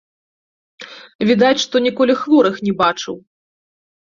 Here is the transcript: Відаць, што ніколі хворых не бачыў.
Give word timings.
Відаць, 1.31 1.61
што 1.65 1.75
ніколі 1.87 2.17
хворых 2.23 2.55
не 2.69 2.73
бачыў. 2.81 3.15